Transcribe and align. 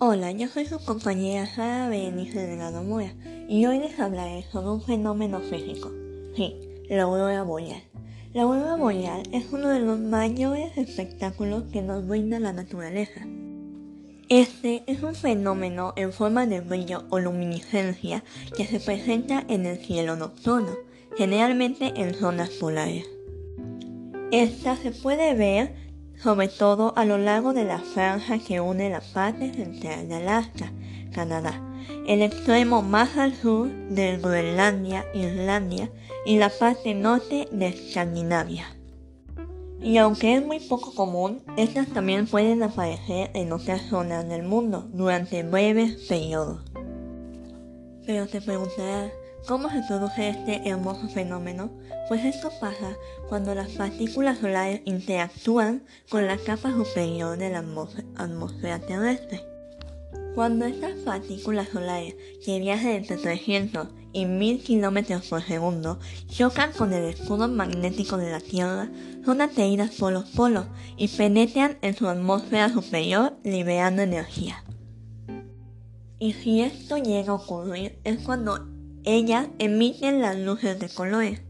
Hola, 0.00 0.30
yo 0.30 0.46
soy 0.46 0.64
su 0.64 0.78
compañera 0.78 1.44
Sara 1.44 1.88
Berenice 1.88 2.46
Delgado 2.46 2.84
Mora 2.84 3.12
y 3.48 3.66
hoy 3.66 3.80
les 3.80 3.98
hablaré 3.98 4.44
sobre 4.52 4.68
un 4.68 4.80
fenómeno 4.80 5.40
físico. 5.40 5.90
Sí, 6.36 6.54
la 6.88 7.02
aurora 7.02 7.42
boreal. 7.42 7.82
La 8.32 8.42
aurora 8.42 8.76
boreal 8.76 9.24
es 9.32 9.46
uno 9.50 9.68
de 9.70 9.80
los 9.80 9.98
mayores 9.98 10.78
espectáculos 10.78 11.64
que 11.72 11.82
nos 11.82 12.06
brinda 12.06 12.38
la 12.38 12.52
naturaleza. 12.52 13.26
Este 14.28 14.84
es 14.86 15.02
un 15.02 15.16
fenómeno 15.16 15.94
en 15.96 16.12
forma 16.12 16.46
de 16.46 16.60
brillo 16.60 17.02
o 17.10 17.18
luminiscencia 17.18 18.22
que 18.56 18.66
se 18.66 18.78
presenta 18.78 19.44
en 19.48 19.66
el 19.66 19.78
cielo 19.78 20.14
nocturno, 20.14 20.76
generalmente 21.16 21.94
en 21.96 22.14
zonas 22.14 22.50
polares. 22.50 23.04
Esta 24.30 24.76
se 24.76 24.92
puede 24.92 25.34
ver 25.34 25.87
sobre 26.22 26.48
todo 26.48 26.92
a 26.96 27.04
lo 27.04 27.18
largo 27.18 27.52
de 27.52 27.64
la 27.64 27.78
franja 27.78 28.38
que 28.38 28.60
une 28.60 28.90
la 28.90 29.00
parte 29.00 29.52
central 29.52 30.08
de 30.08 30.16
Alaska, 30.16 30.72
Canadá, 31.12 31.62
el 32.06 32.22
extremo 32.22 32.82
más 32.82 33.16
al 33.16 33.34
sur 33.34 33.68
de 33.68 34.18
Groenlandia, 34.18 35.04
Islandia 35.14 35.90
y 36.26 36.38
la 36.38 36.50
parte 36.50 36.94
norte 36.94 37.48
de 37.50 37.68
Escandinavia. 37.68 38.66
Y 39.80 39.98
aunque 39.98 40.34
es 40.34 40.44
muy 40.44 40.58
poco 40.58 40.92
común, 40.92 41.40
estas 41.56 41.86
también 41.88 42.26
pueden 42.26 42.62
aparecer 42.64 43.30
en 43.34 43.52
otras 43.52 43.82
zonas 43.82 44.28
del 44.28 44.42
mundo 44.42 44.88
durante 44.92 45.44
breves 45.44 46.06
periodos. 46.08 46.64
Pero 48.04 48.26
te 48.26 48.40
preguntarás, 48.40 49.12
¿Cómo 49.46 49.70
se 49.70 49.82
produce 49.82 50.30
este 50.30 50.68
hermoso 50.68 51.08
fenómeno? 51.08 51.70
Pues 52.08 52.24
esto 52.24 52.50
pasa 52.60 52.96
cuando 53.28 53.54
las 53.54 53.70
partículas 53.70 54.38
solares 54.38 54.82
interactúan 54.84 55.84
con 56.10 56.26
la 56.26 56.36
capa 56.36 56.70
superior 56.72 57.38
de 57.38 57.50
la 57.50 57.64
atmósfera 58.16 58.78
terrestre. 58.80 59.42
Cuando 60.34 60.66
estas 60.66 60.92
partículas 61.04 61.68
solares 61.68 62.14
que 62.44 62.60
viajan 62.60 62.92
entre 62.92 63.16
300 63.16 63.88
y 64.12 64.26
1000 64.26 64.62
km 64.62 65.28
por 65.28 65.42
segundo 65.42 65.98
chocan 66.28 66.72
con 66.72 66.92
el 66.92 67.04
escudo 67.04 67.48
magnético 67.48 68.16
de 68.16 68.30
la 68.30 68.40
Tierra, 68.40 68.90
son 69.24 69.40
atraídas 69.40 69.90
por 69.96 70.12
los 70.12 70.24
polos 70.30 70.66
y 70.96 71.08
penetran 71.08 71.78
en 71.82 71.96
su 71.96 72.08
atmósfera 72.08 72.68
superior 72.68 73.36
liberando 73.44 74.02
energía. 74.02 74.62
Y 76.18 76.32
si 76.34 76.62
esto 76.62 76.98
llega 76.98 77.32
a 77.32 77.36
ocurrir 77.36 77.98
es 78.04 78.18
cuando 78.18 78.66
ellas 79.08 79.48
emiten 79.58 80.20
las 80.20 80.36
luces 80.36 80.78
de 80.78 80.90
colores. 80.90 81.40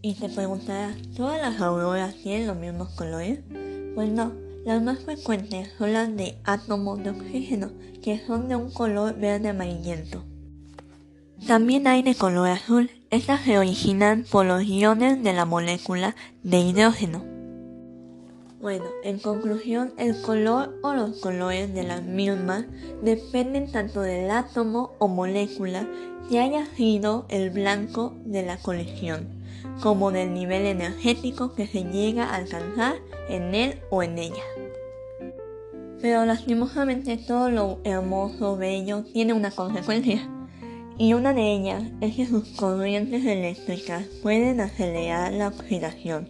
Y 0.00 0.14
se 0.14 0.30
preguntará, 0.30 0.94
¿todas 1.14 1.38
las 1.38 1.60
auroras 1.60 2.14
tienen 2.14 2.46
los 2.46 2.56
mismos 2.56 2.88
colores? 2.90 3.40
Pues 3.94 4.10
no, 4.10 4.32
las 4.64 4.82
más 4.82 5.00
frecuentes 5.00 5.68
son 5.76 5.92
las 5.92 6.16
de 6.16 6.38
átomos 6.44 7.04
de 7.04 7.10
oxígeno, 7.10 7.70
que 8.02 8.18
son 8.26 8.48
de 8.48 8.56
un 8.56 8.70
color 8.70 9.14
verde 9.14 9.50
amarillento. 9.50 10.24
También 11.46 11.86
hay 11.86 12.02
de 12.02 12.14
color 12.14 12.48
azul, 12.48 12.90
estas 13.10 13.42
se 13.42 13.58
originan 13.58 14.24
por 14.30 14.46
los 14.46 14.64
iones 14.64 15.22
de 15.22 15.34
la 15.34 15.44
molécula 15.44 16.16
de 16.42 16.60
hidrógeno. 16.60 17.33
Bueno, 18.64 18.86
en 19.02 19.18
conclusión, 19.18 19.92
el 19.98 20.18
color 20.22 20.78
o 20.82 20.94
los 20.94 21.20
colores 21.20 21.74
de 21.74 21.82
las 21.82 22.02
mismas 22.02 22.64
dependen 23.02 23.70
tanto 23.70 24.00
del 24.00 24.30
átomo 24.30 24.94
o 24.98 25.06
molécula 25.06 25.86
que 26.30 26.40
haya 26.40 26.64
sido 26.74 27.26
el 27.28 27.50
blanco 27.50 28.14
de 28.24 28.42
la 28.42 28.56
colisión, 28.56 29.28
como 29.82 30.12
del 30.12 30.32
nivel 30.32 30.64
energético 30.64 31.54
que 31.54 31.66
se 31.66 31.84
llega 31.84 32.24
a 32.24 32.36
alcanzar 32.36 32.94
en 33.28 33.54
él 33.54 33.82
o 33.90 34.02
en 34.02 34.16
ella. 34.16 34.44
Pero 36.00 36.24
lastimosamente 36.24 37.18
todo 37.18 37.50
lo 37.50 37.80
hermoso, 37.84 38.56
bello, 38.56 39.04
tiene 39.12 39.34
una 39.34 39.50
consecuencia. 39.50 40.26
Y 40.96 41.12
una 41.14 41.34
de 41.34 41.52
ellas 41.52 41.82
es 42.00 42.14
que 42.14 42.26
sus 42.26 42.48
corrientes 42.50 43.24
eléctricas 43.24 44.04
pueden 44.22 44.60
acelerar 44.60 45.32
la 45.32 45.48
oxidación. 45.48 46.28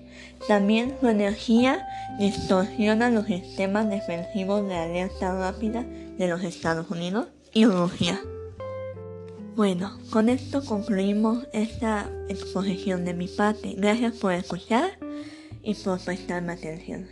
También 0.48 0.94
su 1.00 1.08
energía 1.08 1.86
distorsiona 2.18 3.10
los 3.10 3.26
sistemas 3.26 3.90
defensivos 3.90 4.66
de 4.66 4.74
alerta 4.74 5.38
rápida 5.38 5.82
de 5.82 6.28
los 6.28 6.42
Estados 6.42 6.90
Unidos 6.90 7.28
y 7.52 7.66
Rusia. 7.66 8.20
Bueno, 9.54 9.98
con 10.10 10.28
esto 10.28 10.64
concluimos 10.64 11.46
esta 11.52 12.10
exposición 12.28 13.04
de 13.04 13.14
mi 13.14 13.28
parte. 13.28 13.74
Gracias 13.76 14.14
por 14.14 14.32
escuchar 14.32 14.98
y 15.62 15.74
por 15.74 16.00
prestarme 16.00 16.54
atención. 16.54 17.06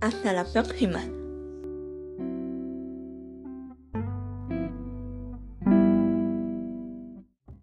Hasta 0.00 0.32
la 0.32 0.44
próxima. 0.44 1.02